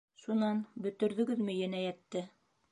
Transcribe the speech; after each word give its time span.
Шунан, 0.21 0.63
бөтөрҙөгөҙмө 0.85 1.57
енәйәтте? 1.61 2.27